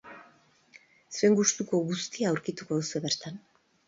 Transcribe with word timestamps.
Zuen 1.17 1.35
gustuko 1.39 1.81
guztia 1.89 2.31
aurkituko 2.31 2.79
duzue 2.81 3.03
bertan. 3.05 3.37